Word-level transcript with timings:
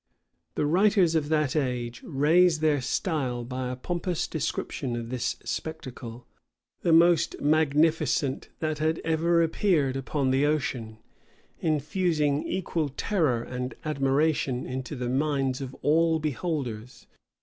The 0.55 0.65
writers 0.65 1.13
of 1.13 1.29
that 1.29 1.55
age 1.55 2.01
raise 2.03 2.59
their 2.59 2.81
style 2.81 3.43
by 3.43 3.69
a 3.69 3.75
pompous 3.75 4.27
description 4.27 4.95
of 4.95 5.11
this 5.11 5.35
spectacle; 5.45 6.25
the 6.81 6.91
most 6.91 7.39
magnificent 7.39 8.49
that 8.61 8.79
had 8.79 8.97
ever 9.05 9.43
appeared 9.43 9.95
upon 9.95 10.31
the 10.31 10.43
ocean, 10.43 10.97
infusing 11.59 12.41
equal 12.47 12.89
terror 12.89 13.43
and 13.43 13.75
admiration 13.85 14.65
into 14.65 14.95
the 14.95 15.07
minds 15.07 15.61
of 15.61 15.75
all 15.83 16.17
beholders. 16.17 17.05